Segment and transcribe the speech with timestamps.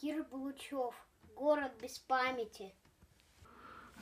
[0.00, 0.94] Кир Булычев.
[1.34, 2.74] Город без памяти.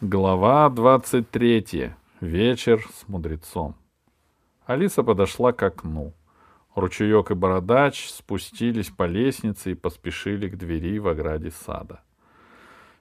[0.01, 1.93] Глава 23.
[2.21, 3.77] Вечер с мудрецом.
[4.67, 6.13] Алиса подошла к окну.
[6.75, 12.03] Ручеек и бородач спустились по лестнице и поспешили к двери в ограде сада.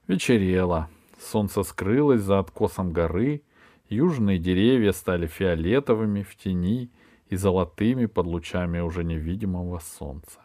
[0.07, 0.87] Вечерело.
[1.19, 3.41] Солнце скрылось за откосом горы,
[3.89, 6.91] южные деревья стали фиолетовыми в тени
[7.27, 10.42] и золотыми под лучами уже невидимого солнца.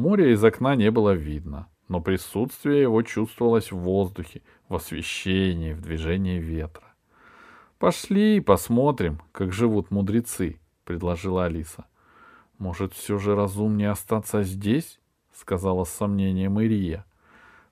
[0.00, 5.82] Моря из окна не было видно, но присутствие его чувствовалось в воздухе, в освещении, в
[5.82, 6.94] движении ветра.
[7.78, 11.84] «Пошли посмотрим, как живут мудрецы»,— предложила Алиса.
[12.56, 14.98] «Может, все же разумнее остаться здесь?»—
[15.34, 17.04] сказала с сомнением Ирия.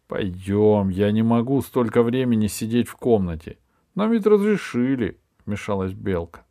[0.07, 3.57] «Пойдем, я не могу столько времени сидеть в комнате.
[3.95, 6.45] Нам ведь разрешили»,— вмешалась Белка.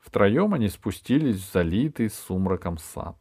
[0.00, 3.16] Втроем они спустились в залитый сумраком сад.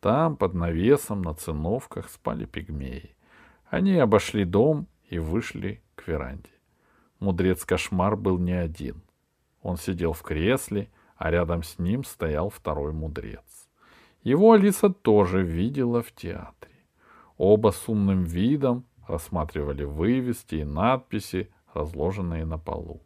[0.00, 3.16] Там, под навесом, на циновках спали пигмеи.
[3.68, 6.50] Они обошли дом и вышли к веранде.
[7.20, 9.02] Мудрец-кошмар был не один.
[9.60, 13.68] Он сидел в кресле, а рядом с ним стоял второй мудрец.
[14.22, 16.74] Его Алиса тоже видела в театре.
[17.36, 23.02] Оба с умным видом рассматривали вывески и надписи, разложенные на полу.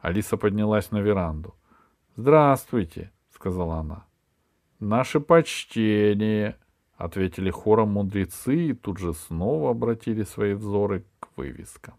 [0.00, 1.54] Алиса поднялась на веранду.
[2.16, 4.04] «Здравствуйте»,— сказала она.
[4.80, 6.56] «Наше почтение»,—
[6.96, 11.94] ответили хором мудрецы и тут же снова обратили свои взоры к вывескам.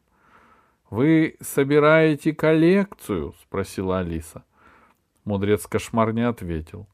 [0.90, 4.44] «Вы собираете коллекцию?»— спросила Алиса.
[5.24, 6.88] Мудрец-кошмар не ответил.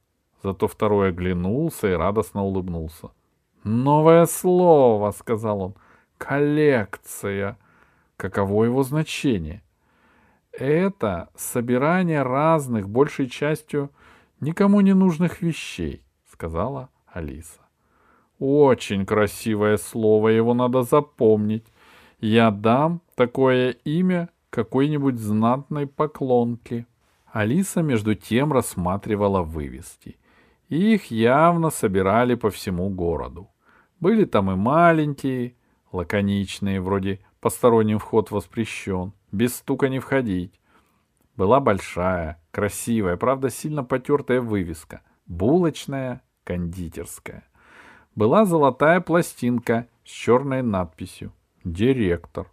[0.44, 3.10] Зато второй оглянулся и радостно улыбнулся.
[3.64, 5.76] «Новое слово»,— сказал он.
[6.18, 7.58] «Коллекция».
[8.18, 9.62] Каково его значение?
[10.52, 13.92] Это собирание разных, большей частью,
[14.40, 17.62] никому не нужных вещей, сказала Алиса.
[18.40, 21.66] Очень красивое слово, его надо запомнить.
[22.20, 26.86] Я дам такое имя какой-нибудь знатной поклонке.
[27.26, 30.18] Алиса между тем рассматривала вывески.
[30.70, 33.50] Их явно собирали по всему городу.
[34.00, 35.56] Были там и маленькие,
[35.92, 40.59] лаконичные, вроде «посторонним вход воспрещен», «без стука не входить».
[41.38, 45.02] Была большая, красивая, правда, сильно потертая вывеска.
[45.28, 47.44] Булочная, кондитерская.
[48.16, 51.31] Была золотая пластинка с черной надписью
[51.64, 52.50] «Директор».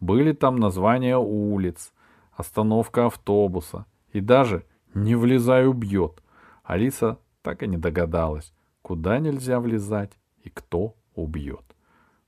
[0.00, 1.92] Были там названия улиц,
[2.32, 6.22] остановка автобуса и даже «Не влезай, убьет».
[6.64, 11.76] Алиса так и не догадалась, куда нельзя влезать и кто убьет.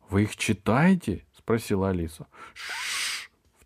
[0.08, 2.28] «Вы их читаете?»— спросила Алиса.
[2.54, 2.97] «Ш-ш-ш!»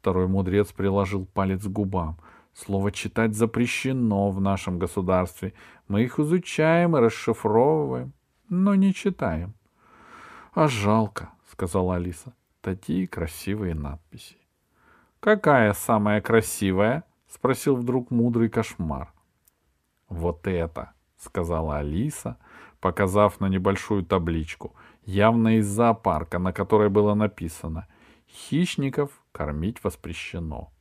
[0.02, 2.18] Второй мудрец приложил палец к губам.
[2.54, 5.54] Слово «читать» запрещено в нашем государстве.
[5.86, 8.12] Мы их изучаем и расшифровываем,
[8.48, 9.54] но не читаем.—
[10.54, 14.38] А жалко,— сказала Алиса.— Такие красивые надписи.—
[15.20, 19.12] Какая самая красивая?— спросил вдруг мудрый кошмар.—
[20.08, 22.38] Вот это,— сказала Алиса,
[22.80, 24.74] показав на небольшую табличку,
[25.04, 27.86] явно из зоопарка, на которой было написано
[28.26, 30.72] «Хищников кормить воспрещено».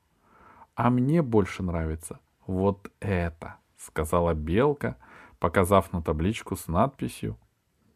[0.76, 4.98] «А мне больше нравится вот это»,— сказала Белка,
[5.40, 7.38] показав на табличку с надписью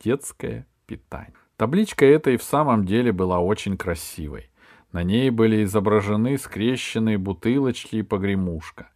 [0.04, 1.36] «Детское питание».
[1.58, 4.50] Табличка эта и в самом деле была очень красивой.
[4.92, 8.90] На ней были изображены скрещенные бутылочки и погремушка.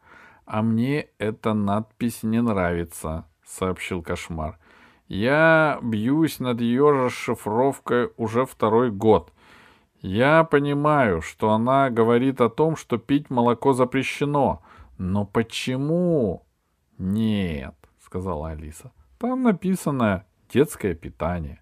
[0.45, 4.57] «А мне эта надпись не нравится»,— сообщил кошмар.
[5.09, 9.33] Я бьюсь над ее расшифровкой уже второй год.
[10.01, 14.61] Я понимаю, что она говорит о том, что пить молоко запрещено.
[14.97, 16.45] Но почему?
[16.97, 18.91] Нет, сказала Алиса.
[19.17, 21.61] Там написано детское питание.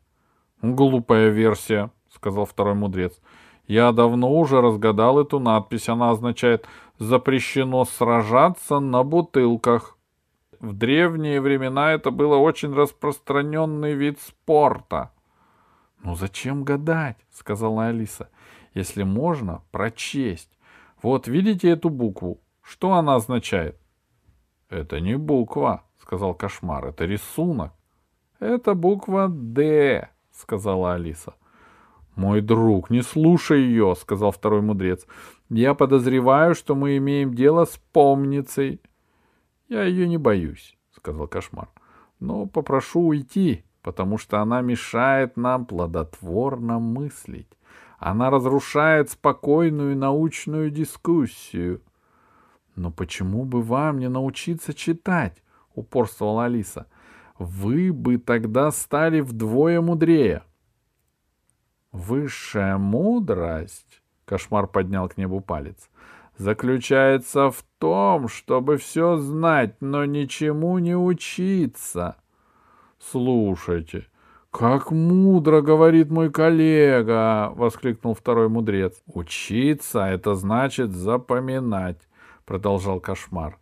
[0.61, 3.19] Глупая версия, сказал второй мудрец.
[3.65, 5.89] Я давно уже разгадал эту надпись.
[5.89, 6.67] Она означает
[6.99, 9.97] «запрещено сражаться на бутылках».
[10.59, 15.11] В древние времена это было очень распространенный вид спорта.—
[16.03, 18.29] Ну зачем гадать,— сказала Алиса,—
[18.73, 20.57] если можно прочесть.
[21.01, 22.41] Вот видите эту букву?
[22.61, 23.79] Что она означает?—
[24.69, 27.73] Это не буква,— сказал кошмар,— это рисунок.—
[28.39, 31.33] Это буква «Д»,— сказала Алиса.—
[32.15, 35.05] Мой друг, не слушай ее,— сказал второй мудрец.—
[35.49, 38.81] Я подозреваю, что мы имеем дело с помницей.
[39.69, 41.69] Я ее не боюсь, сказал кошмар.
[42.19, 47.47] Но попрошу уйти, потому что она мешает нам плодотворно мыслить.
[47.99, 51.81] Она разрушает спокойную научную дискуссию.
[52.75, 55.41] Но почему бы вам не научиться читать?
[55.73, 56.87] упорствовала Алиса.
[57.39, 60.43] Вы бы тогда стали вдвое мудрее.
[61.93, 65.89] Высшая мудрость, кошмар поднял к небу палец,
[66.35, 72.17] заключается в том, чтобы все знать, но ничему не учиться.
[72.99, 74.07] Слушайте,
[74.51, 79.01] как мудро говорит мой коллега, воскликнул второй мудрец.
[79.05, 81.99] Учиться это значит запоминать,
[82.45, 83.59] продолжал кошмар.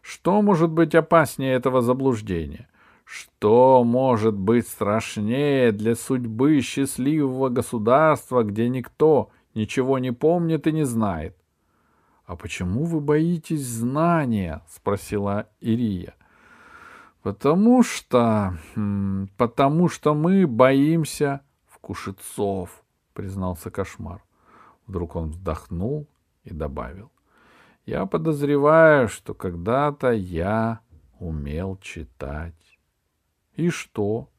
[0.00, 2.68] Что может быть опаснее этого заблуждения?
[3.04, 10.84] Что может быть страшнее для судьбы счастливого государства, где никто ничего не помнит и не
[10.84, 11.36] знает?—
[12.28, 16.14] А почему вы боитесь знания?— спросила Ирия.—
[17.28, 18.56] Потому что...
[19.36, 22.82] Потому что мы боимся вкушецов,—
[23.12, 24.24] признался кошмар.
[24.86, 26.06] Вдруг он вздохнул
[26.44, 27.12] и добавил.—
[27.84, 30.80] Я подозреваю, что когда-то я
[31.18, 32.78] умел читать.
[33.56, 34.30] И что?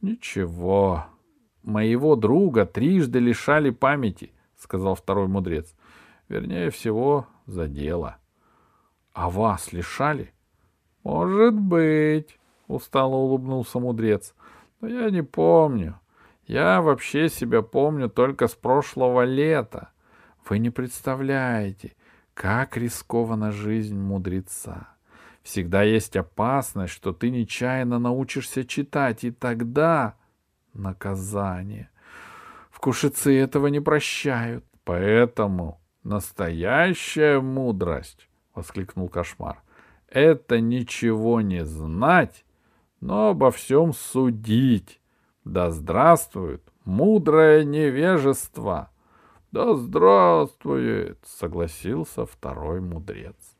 [0.00, 1.06] Ничего.
[1.64, 5.74] Моего друга трижды лишали памяти, сказал второй мудрец.
[6.28, 8.18] Вернее всего, за дело.
[9.12, 10.31] А вас лишали?
[11.04, 12.38] Может быть,
[12.68, 14.34] устало улыбнулся мудрец.
[14.80, 15.98] Но я не помню.
[16.46, 19.90] Я вообще себя помню только с прошлого лета.
[20.48, 21.94] Вы не представляете,
[22.34, 24.88] как рискована жизнь мудреца.
[25.42, 30.16] Всегда есть опасность, что ты нечаянно научишься читать, и тогда
[30.72, 31.90] наказание.
[32.70, 34.64] Вкушицы этого не прощают.
[34.84, 39.62] Поэтому настоящая мудрость,— воскликнул кошмар,—
[40.12, 42.44] это ничего не знать,
[43.00, 45.00] но обо всем судить.
[45.44, 48.90] Да здравствует мудрое невежество!
[49.50, 53.56] Да здравствует!— согласился второй мудрец.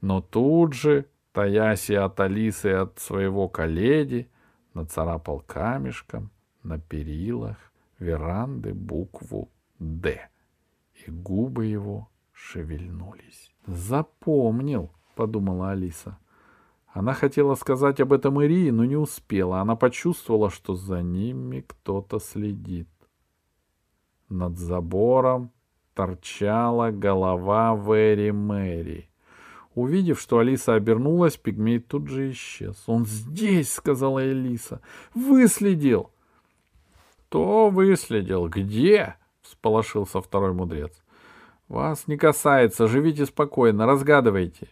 [0.00, 4.30] Но тут же, таясь от Алисы и от своего коллеги,
[4.74, 6.30] нацарапал камешком
[6.62, 7.56] на перилах
[7.98, 10.28] веранды букву «Д»,
[11.06, 13.52] и губы его шевельнулись.
[13.66, 14.90] «Запомнил»,—
[15.20, 16.16] подумала Алиса.
[16.86, 19.60] Она хотела сказать об этом Ирии, но не успела.
[19.60, 22.88] Она почувствовала, что за ними кто-то следит.
[24.30, 25.50] Над забором
[25.92, 29.10] торчала голова Вэри Мэри.
[29.74, 32.82] Увидев, что Алиса обернулась, пигмей тут же исчез.
[32.86, 34.80] «Он здесь!»— сказала Алиса.
[35.14, 36.10] «Выследил!»
[37.28, 38.48] «Кто выследил?
[38.48, 41.02] Где?»— всполошился второй мудрец.
[41.68, 42.88] «Вас не касается.
[42.88, 44.70] Живите спокойно, разгадывайте».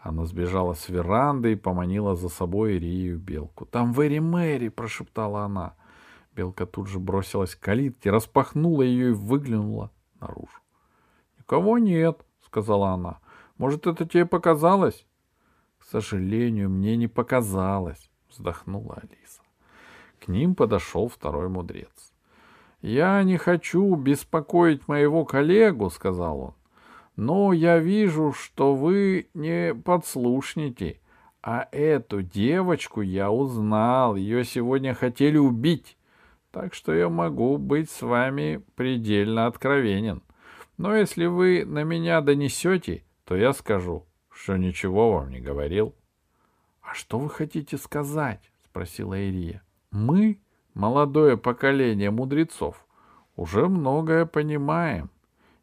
[0.00, 3.66] Она сбежала с веранды и поманила за собой Ирию Белку.
[3.66, 5.74] «Там Вэри Мэри!»— прошептала она.
[6.34, 9.90] Белка тут же бросилась к калитке, распахнула ее и выглянула
[10.20, 10.60] наружу.
[11.38, 13.18] «Никого нет»,— сказала она.
[13.58, 15.04] Может, это тебе показалось?—
[15.78, 19.42] К сожалению, мне не показалось,— вздохнула Алиса.
[20.20, 22.12] К ним подошел второй мудрец.—
[22.82, 26.54] Я не хочу беспокоить моего коллегу,— сказал он,—
[27.18, 31.00] но я вижу, что вы не подслушники,
[31.42, 35.98] а эту девочку я узнал, ее сегодня хотели убить,
[36.52, 40.22] так что я могу быть с вами предельно откровенен.
[40.76, 45.96] Но если вы на меня донесете, то я скажу, что ничего вам не говорил.—
[46.82, 50.38] А что вы хотите сказать?— спросила Ирия.— Мы,
[50.72, 52.86] молодое поколение мудрецов,
[53.34, 55.10] уже многое понимаем.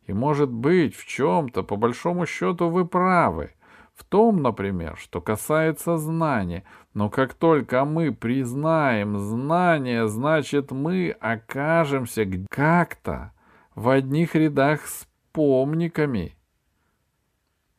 [0.08, 3.52] И, может быть, в чем-то, по большому счету, вы правы.
[3.94, 6.64] В том, например, что касается знания.
[6.94, 13.32] Но как только мы признаем знание, значит, мы окажемся как-то
[13.74, 16.36] в одних рядах с помниками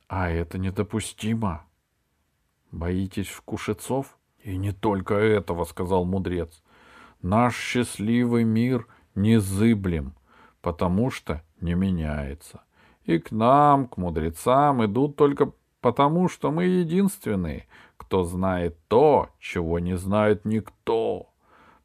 [0.08, 1.64] а это недопустимо.
[2.70, 4.18] Боитесь вкушецов?
[4.38, 6.62] И не только этого, сказал мудрец.
[7.22, 10.14] Наш счастливый мир незыблем,
[10.66, 12.62] потому что не меняется.
[13.04, 19.78] И к нам, к мудрецам, идут только потому, что мы единственные, кто знает то, чего
[19.78, 21.28] не знает никто.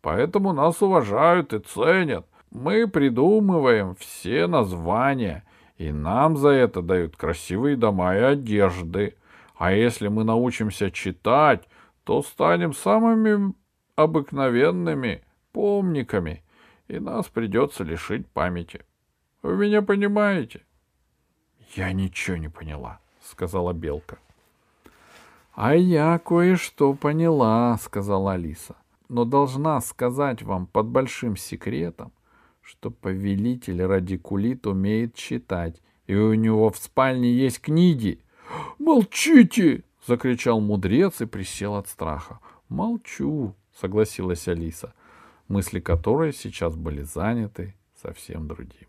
[0.01, 2.25] Поэтому нас уважают и ценят.
[2.49, 5.43] Мы придумываем все названия
[5.77, 9.13] и нам за это дают красивые дома и одежды.
[9.57, 11.67] А если мы научимся читать,
[12.03, 13.53] то станем самыми
[13.95, 16.41] обыкновенными помниками,
[16.91, 18.81] и нас придется лишить памяти.
[19.41, 20.61] Вы меня понимаете?—
[21.75, 24.19] Я ничего не поняла,— сказала Белка.—
[25.55, 28.75] А я кое-что поняла,— сказала Алиса.—
[29.09, 32.11] Но должна сказать вам под большим секретом,
[32.61, 38.19] что повелитель радикулит умеет читать, и у него в спальне есть книги.
[38.79, 42.39] «Молчите!»— закричал мудрец и присел от страха.
[42.67, 44.93] «Молчу!»— согласилась Алиса,
[45.51, 48.87] мысли которой сейчас были заняты совсем другим.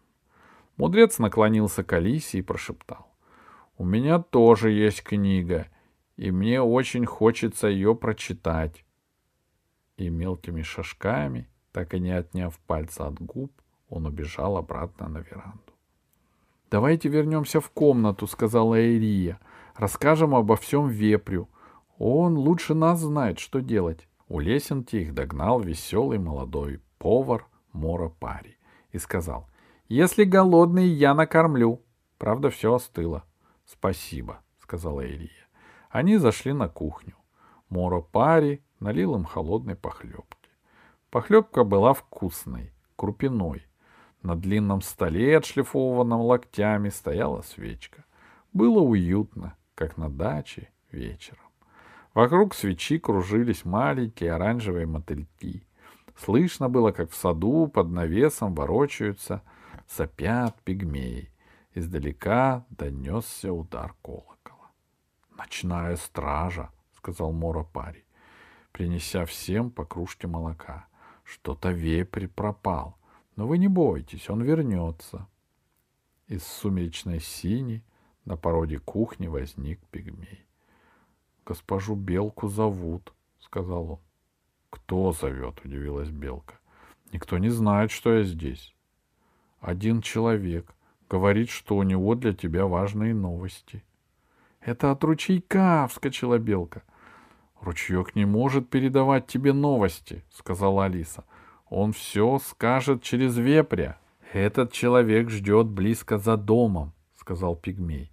[0.76, 3.08] Мудрец наклонился к Алисе и прошептал.
[3.76, 5.66] «У меня тоже есть книга,
[6.16, 8.84] и мне очень хочется ее прочитать».
[9.96, 13.52] И мелкими шажками, так и не отняв пальца от губ,
[13.88, 15.72] он убежал обратно на веранду.
[16.70, 19.38] «Давайте вернемся в комнату»,— сказала Эрия.
[19.74, 21.48] «Расскажем обо всем вепрю.
[21.98, 24.08] Он лучше нас знает, что делать».
[24.28, 28.56] У лесенки их догнал веселый молодой повар Мора Пари
[28.90, 29.48] и сказал,
[29.88, 31.82] «Если голодный, я накормлю».
[32.18, 33.24] Правда, все остыло.
[33.64, 35.48] «Спасибо»,— сказала Ирия.
[35.90, 37.16] Они зашли на кухню.
[37.68, 40.50] Мора Пари налил им холодной похлебки.
[41.10, 43.66] Похлебка была вкусной, крупиной.
[44.22, 48.04] На длинном столе, отшлифованном локтями, стояла свечка.
[48.52, 51.41] Было уютно, как на даче вечером.
[52.14, 55.66] Вокруг свечи кружились маленькие оранжевые мотыльки.
[56.16, 59.42] Слышно было, как в саду под навесом ворочаются,
[59.88, 61.30] сопят пигмеи.
[61.74, 64.70] Издалека донесся удар колокола.
[65.38, 68.04] «Ночная стража»,— сказал Мора Пари,
[68.72, 70.86] принеся всем по кружке молока.
[71.24, 72.98] «Что-то вепрь пропал.
[73.36, 75.28] Но вы не бойтесь, он вернется».
[76.26, 77.82] Из сумеречной сини
[78.26, 80.46] на породе кухни возник пигмей.
[81.44, 83.98] Госпожу Белку зовут, сказал он.
[84.70, 85.60] Кто зовет?
[85.64, 86.54] удивилась Белка.
[87.12, 88.74] Никто не знает, что я здесь.
[89.60, 90.74] Один человек
[91.10, 93.84] говорит, что у него для тебя важные новости.
[94.60, 96.82] Это от ручейка, вскочила Белка.
[97.60, 101.24] Ручеек не может передавать тебе новости, сказала Алиса.
[101.68, 103.98] Он все скажет через вепря.
[104.32, 108.10] Этот человек ждет близко за домом, сказал пигмей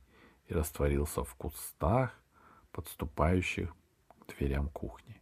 [0.47, 2.18] и растворился в кустах,
[2.71, 3.75] подступающих
[4.09, 5.21] к дверям кухни.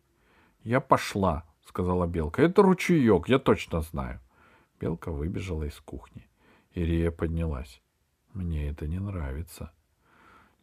[0.63, 2.41] «Я пошла»,— сказала Белка.
[2.41, 4.19] «Это ручеек, я точно знаю».
[4.79, 6.27] Белка выбежала из кухни.
[6.73, 7.81] Ирия поднялась.
[8.33, 9.71] «Мне это не нравится».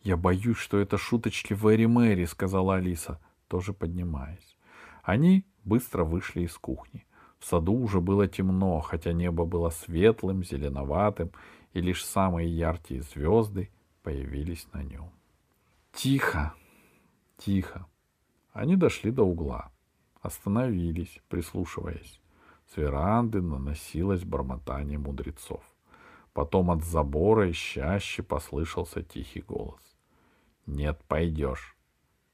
[0.03, 4.57] «Я боюсь, что это шуточки Вэри Мэри»,— сказала Алиса, тоже поднимаясь.
[5.03, 7.07] Они быстро вышли из кухни.
[7.39, 11.31] В саду уже было темно, хотя небо было светлым, зеленоватым,
[11.73, 13.71] и лишь самые яркие звезды
[14.03, 15.11] появились на нем.
[15.93, 16.55] «Тихо!»
[17.37, 17.87] Тихо.
[18.53, 19.73] Они дошли до угла.
[20.21, 22.21] Остановились, прислушиваясь.
[22.67, 25.63] С веранды наносилось бормотание мудрецов.
[26.33, 29.83] Потом от забора ищаще послышался тихий голос.
[30.67, 31.77] «Нет, пойдешь.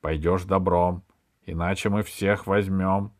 [0.00, 1.02] Пойдешь добром,
[1.44, 3.12] иначе мы всех возьмем».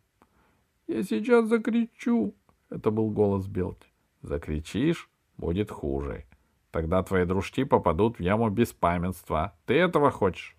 [0.87, 2.35] «Я сейчас закричу»,—
[2.71, 3.89] это был голос Белки.
[4.23, 6.27] «Закричишь, будет хуже.
[6.71, 9.55] Тогда твои дружки попадут в яму беспамятства.
[9.67, 10.57] Ты этого хочешь?»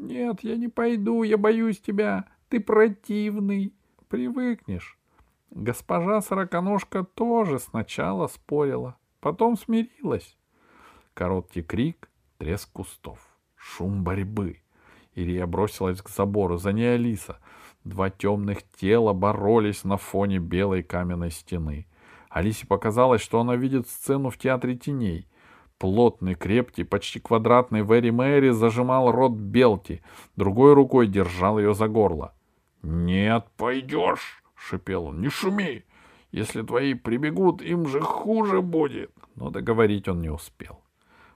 [0.00, 2.24] «Нет, я не пойду, я боюсь тебя.
[2.48, 3.74] Ты противный.
[4.08, 4.98] Привыкнешь».
[5.50, 10.38] Госпожа Сороконожка тоже сначала спорила, потом смирилась.
[11.12, 13.18] Короткий крик, треск кустов,
[13.56, 14.62] шум борьбы.
[15.14, 17.38] Ирия бросилась к забору, за ней Алиса.
[17.84, 21.86] Два темных тела боролись на фоне белой каменной стены.
[22.30, 25.26] Алисе показалось, что она видит сцену в театре теней.
[25.80, 30.02] Плотный, крепкий, почти квадратный Вэри Мэри зажимал рот Белти,
[30.36, 32.34] другой рукой держал ее за горло.—
[32.82, 35.84] Нет, пойдешь,— шипел он,— не шуми.
[36.32, 39.10] Если твои прибегут, им же хуже будет.
[39.36, 40.82] Но договорить он не успел.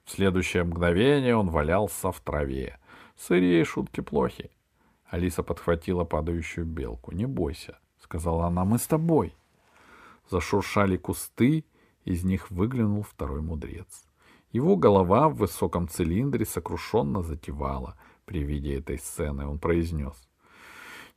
[0.05, 2.79] В следующее мгновение он валялся в траве.
[3.17, 4.51] Сырее шутки плохи.
[5.07, 9.35] Алиса подхватила падающую белку.— Не бойся,— сказала она,— мы с тобой.
[10.29, 11.65] Зашуршали кусты,
[12.05, 14.05] из них выглянул второй мудрец.
[14.55, 17.97] Его голова в высоком цилиндре сокрушенно затевала.
[18.25, 20.15] При виде этой сцены он произнес.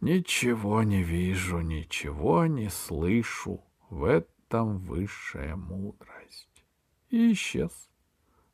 [0.01, 3.63] «Ничего не вижу, ничего не слышу.
[3.91, 6.65] В этом высшая мудрость».
[7.11, 7.91] И исчез.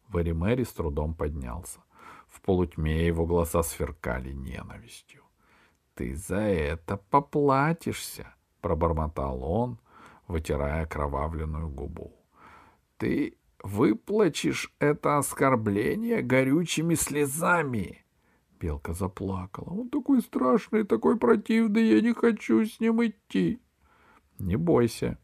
[0.09, 1.79] Варимери с трудом поднялся.
[2.27, 5.23] В полутьме его глаза сверкали ненавистью.
[5.95, 9.79] «Ты за это поплатишься»,— пробормотал он,
[10.27, 12.11] вытирая кровавленную губу.
[12.97, 18.05] «Ты выплачешь это оскорбление горючими слезами.
[18.59, 19.69] Белка заплакала.
[19.69, 23.61] Он такой страшный, такой противный, я не хочу с ним идти.
[24.37, 25.17] Не бойся,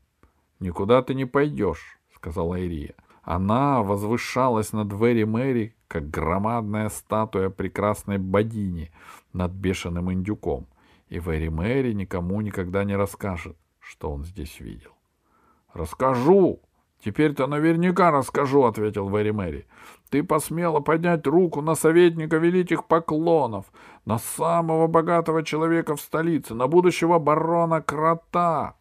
[0.60, 2.96] никуда ты не пойдешь, сказала Ирия.
[3.22, 8.92] Она возвышалась над Вэри Мэри, как громадная статуя прекрасной богини
[9.34, 10.68] над бешеным индюком.
[11.10, 14.92] И Вэри Мэри никому никогда не расскажет, что он здесь видел.
[15.74, 16.62] «Расскажу!»
[17.04, 19.68] «Теперь-то наверняка расскажу»,— ответил Вэри Мэри.
[20.10, 23.72] «Ты посмела поднять руку на советника великих поклонов,
[24.06, 28.76] на самого богатого человека в столице, на будущего барона Крота».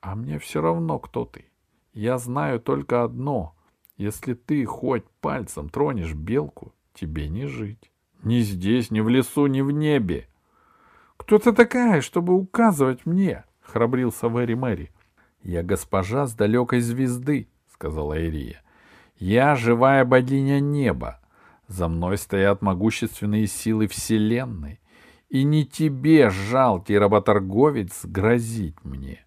[0.00, 1.46] «А мне все равно, кто ты.
[1.94, 3.54] Я знаю только одно.
[3.96, 7.90] Если ты хоть пальцем тронешь белку, тебе не жить.
[8.22, 10.28] Ни здесь, ни в лесу, ни в небе.
[11.16, 13.44] Кто ты такая, чтобы указывать мне?
[13.62, 14.90] Храбрился Вэри Мэри.
[15.46, 18.62] Я госпожа с далекой звезды, сказала Ирия.
[19.16, 21.20] Я живая богиня неба.
[21.68, 24.80] За мной стоят могущественные силы Вселенной.
[25.28, 29.24] И не тебе, жалкий работорговец, грозить мне.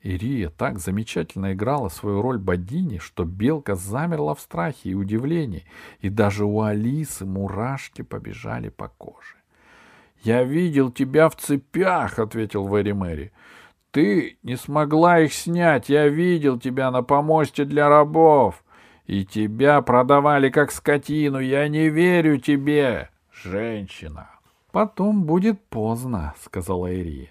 [0.00, 5.66] Ирия так замечательно играла свою роль богини, что белка замерла в страхе и удивлении,
[6.00, 9.36] и даже у Алисы мурашки побежали по коже.
[10.22, 13.32] «Я видел тебя в цепях»,— ответил Вэри Мэри.
[13.96, 15.88] «Ты не смогла их снять.
[15.88, 18.62] Я видел тебя на помосте для рабов.
[19.06, 21.38] И тебя продавали как скотину.
[21.38, 24.28] Я не верю тебе, женщина».
[24.70, 27.30] «Потом будет поздно»,— сказала Ирия.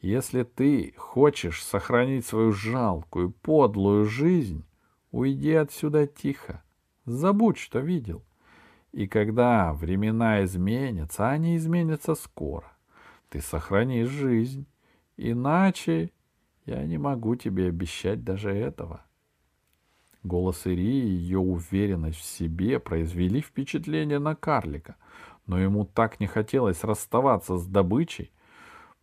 [0.00, 4.64] Если ты хочешь сохранить свою жалкую, подлую жизнь,
[5.10, 6.62] уйди отсюда тихо.
[7.04, 8.24] Забудь, что видел.
[8.92, 12.72] И когда времена изменятся, они изменятся скоро,
[13.28, 14.66] ты сохранишь жизнь.
[15.16, 16.10] Иначе
[16.64, 19.02] я не могу тебе обещать даже этого.
[20.22, 24.96] Голос Ирии и ее уверенность в себе произвели впечатление на карлика,
[25.46, 28.32] но ему так не хотелось расставаться с добычей,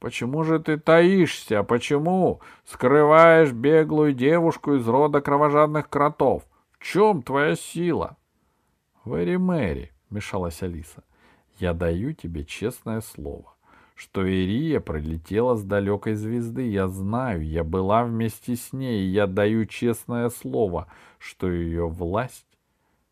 [0.03, 1.63] Почему же ты таишься?
[1.63, 6.43] Почему скрываешь беглую девушку из рода кровожадных кротов?
[6.73, 8.17] В чем твоя сила?—
[9.05, 11.05] Вэри Мэри,— мешалась Алиса,—
[11.57, 13.52] я даю тебе честное слово,
[13.95, 16.67] что Ирия пролетела с далекой звезды.
[16.67, 20.87] Я знаю, я была вместе с ней, и я даю честное слово,
[21.19, 22.47] что ее власть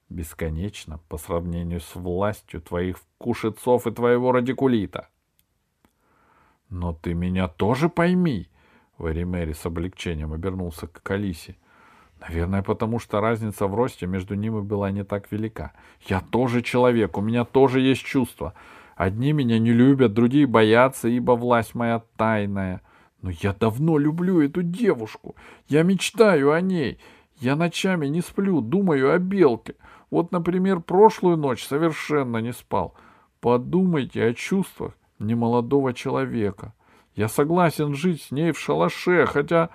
[0.10, 5.08] бесконечна по сравнению с властью твоих кушецов и твоего радикулита.
[6.70, 8.48] Но ты меня тоже пойми.
[8.98, 11.58] Вэри Мэри с облегчением обернулся к Алисе.
[12.20, 15.74] Наверное, потому что разница в росте между ними была не так велика.
[16.06, 18.54] Я тоже человек, у меня тоже есть чувства.
[19.02, 22.84] Одни меня не любят, другие боятся, ибо власть моя тайная.
[23.24, 25.36] Но я давно люблю эту девушку.
[25.68, 27.00] Я мечтаю о ней.
[27.38, 29.74] Я ночами не сплю, думаю о белке.
[30.12, 32.94] Вот, например, прошлую ночь совершенно не спал.
[33.40, 36.76] Подумайте о чувствах, немолодого человека.
[37.16, 39.72] Я согласен жить с ней в шалаше, хотя,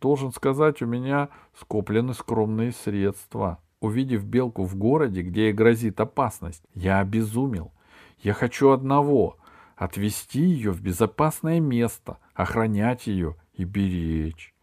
[0.00, 3.60] должен сказать, у меня скоплены скромные средства.
[3.78, 7.70] Увидев белку в городе, где ей грозит опасность, я обезумел.
[8.18, 9.38] Я хочу одного—
[9.76, 14.54] отвести ее в безопасное место, охранять ее и беречь.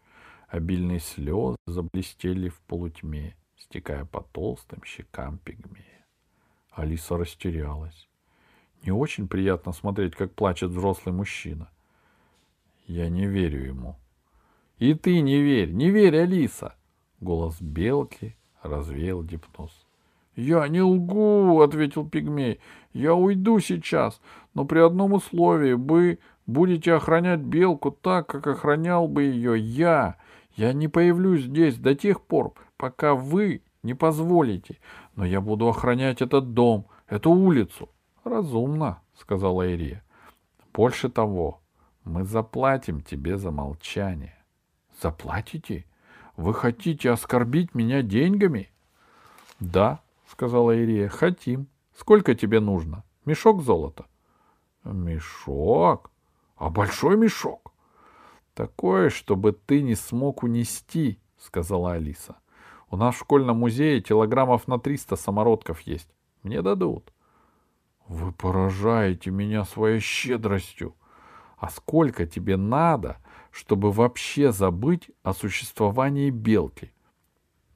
[0.48, 6.04] Обильные слезы заблестели в полутьме, стекая по толстым щекам пигмея.
[6.70, 8.08] Алиса растерялась.
[8.82, 11.70] Не очень приятно смотреть, как плачет взрослый мужчина.
[12.86, 13.96] Я не верю ему.
[14.78, 16.74] И ты не верь, не верь, Алиса.
[17.20, 19.86] Голос белки развеял гипноз.
[20.36, 22.60] «Я не лгу»,— ответил пигмей.
[22.92, 24.20] «Я уйду сейчас,
[24.52, 25.74] но при одном условии.
[25.74, 30.16] Вы будете охранять белку так, как охранял бы ее я.
[30.56, 34.78] Я не появлюсь здесь до тех пор, пока вы не позволите.
[35.16, 37.88] Но я буду охранять этот дом, эту улицу.
[38.24, 40.02] Разумно, сказала Ирия.
[40.72, 41.60] Больше того,
[42.04, 44.36] мы заплатим тебе за молчание.
[45.00, 45.86] Заплатите?
[46.36, 48.70] Вы хотите оскорбить меня деньгами?
[49.60, 50.00] Да,
[50.34, 51.68] сказала Ирия, хотим.
[51.96, 53.04] Сколько тебе нужно?
[53.24, 54.06] Мешок золота.
[54.82, 56.10] Мешок?
[56.56, 57.72] А большой мешок?
[58.54, 62.36] Такое, чтобы ты не смог унести, сказала Алиса.
[62.90, 66.08] У нас в школьном музее килограммов на триста самородков есть.
[66.42, 67.12] Мне дадут.
[68.08, 70.96] Вы поражаете меня своей щедростью.
[71.58, 73.18] А сколько тебе надо,
[73.52, 76.92] чтобы вообще забыть о существовании белки?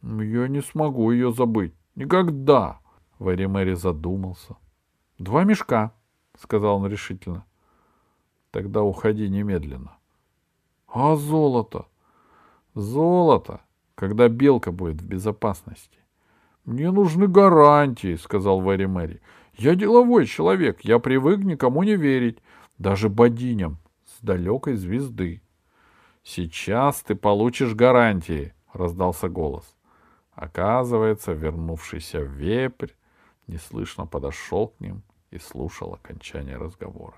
[0.03, 1.78] Я не смогу ее забыть.
[1.99, 2.79] Никогда.
[3.19, 4.57] Вэри Мэри задумался.
[5.19, 5.93] Два мешка,
[6.39, 7.45] сказал он решительно.
[8.53, 9.99] Тогда уходи немедленно.
[10.87, 11.87] А золото?
[12.77, 13.63] Золото,
[13.97, 15.99] когда белка будет в безопасности.
[16.65, 19.21] Мне нужны гарантии, сказал Вэри Мэри.
[19.55, 22.39] Я деловой человек, я привык никому не верить,
[22.79, 25.43] даже бодиням с далекой звезды.
[26.23, 29.78] Сейчас ты получишь гарантии, раздался голос.
[30.39, 32.93] Оказывается, вернувшийся вепрь
[33.49, 37.17] неслышно подошел к ним и слушал окончание разговора.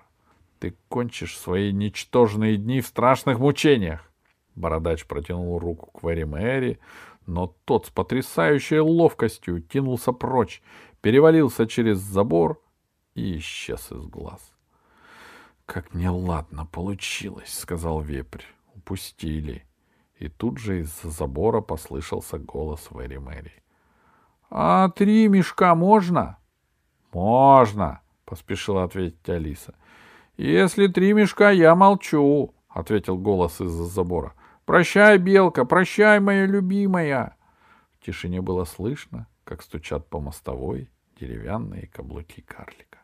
[0.58, 4.10] Ты кончишь свои ничтожные дни в страшных мучениях.
[4.54, 6.80] Бородач протянул руку к Вэри Мэри,
[7.26, 10.62] но тот с потрясающей ловкостью кинулся прочь,
[11.02, 12.58] перевалился через забор
[13.14, 14.40] и исчез из глаз.—
[15.66, 19.66] Как неладно получилось,— сказал вепрь.— Упустили.
[20.20, 23.62] И тут же из-за забора послышался голос Вэри Мэри.
[24.50, 26.36] «А три мешка можно?»
[27.12, 29.74] «Можно»,— поспешила ответить Алиса.
[30.36, 34.34] «Если три мешка, я молчу»,— ответил голос из-за забора.
[34.66, 37.36] «Прощай, белка, прощай, моя любимая!»
[37.94, 42.98] В тишине было слышно, как стучат по мостовой деревянные каблуки карлика.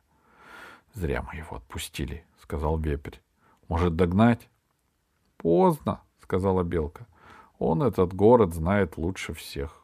[0.92, 3.16] «Зря мы его отпустили»,— сказал вепрь.
[3.68, 4.50] «Может, догнать?»
[5.38, 7.07] «Поздно»,— сказала белка.
[7.59, 9.83] «Он этот город знает лучше всех.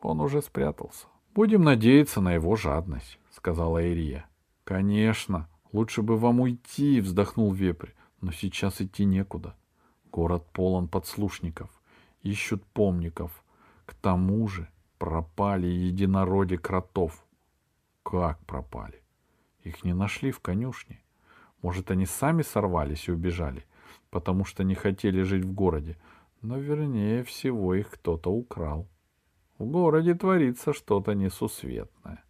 [0.00, 1.06] Он уже спрятался.
[1.34, 4.26] Будем надеяться на его жадность»,— сказала Ирия.
[4.64, 7.90] «Конечно», Лучше бы вам уйти, вздохнул вепрь.
[8.20, 9.54] Но сейчас идти некуда.
[10.10, 11.70] Город полон подслушников.
[12.22, 13.44] Ищут помников.
[13.86, 17.24] К тому же пропали единороди кротов.
[18.02, 19.02] Как пропали?
[19.62, 21.00] Их не нашли в конюшне.
[21.62, 23.64] Может, они сами сорвались и убежали,
[24.10, 25.96] потому что не хотели жить в городе.
[26.42, 28.88] Но вернее всего их кто-то украл.
[29.58, 32.24] В городе творится что-то несусветное.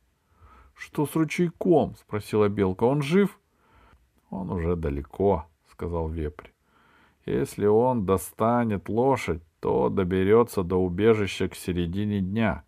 [0.74, 1.94] Что с ручейком?
[1.96, 2.84] спросила белка.
[2.84, 3.38] Он жив?
[4.30, 6.48] Он уже далеко, сказал вепрь.
[7.26, 12.64] Если он достанет лошадь, то доберется до убежища к середине дня.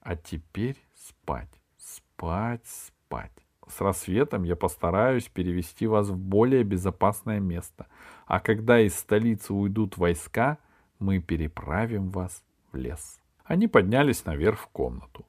[0.00, 3.32] А теперь спать, спать, спать.
[3.68, 7.86] С рассветом я постараюсь перевести вас в более безопасное место.
[8.26, 10.58] А когда из столицы уйдут войска,
[10.98, 13.20] мы переправим вас в лес.
[13.44, 15.26] Они поднялись наверх в комнату.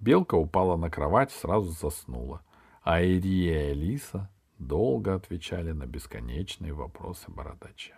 [0.00, 2.40] Белка упала на кровать, сразу заснула.
[2.82, 7.94] А Ирия и Алиса долго отвечали на бесконечные вопросы бородача.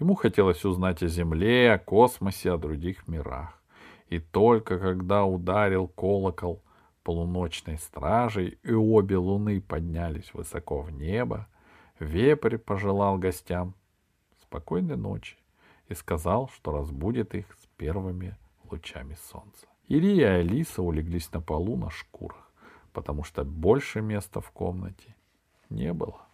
[0.00, 3.62] Ему хотелось узнать о Земле, о космосе, о других мирах.
[4.08, 6.62] И только когда ударил колокол
[7.02, 11.46] полуночной стражей, и обе луны поднялись высоко в небо,
[11.98, 13.74] вепрь пожелал гостям
[14.42, 15.36] спокойной ночи
[15.88, 18.36] и сказал, что разбудит их с первыми
[18.70, 19.66] лучами солнца.
[19.88, 22.50] Ирия и Алиса улеглись на полу на шкурах,
[22.92, 25.14] потому что больше места в комнате
[25.70, 26.25] не было.